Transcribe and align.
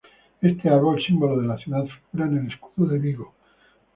Este 0.41 0.67
árbol, 0.67 0.99
símbolo 1.05 1.39
de 1.39 1.47
la 1.47 1.57
ciudad, 1.59 1.85
figura 1.85 2.27
en 2.27 2.37
el 2.39 2.47
escudo 2.51 2.87
de 2.87 2.97
Vigo. 2.97 3.35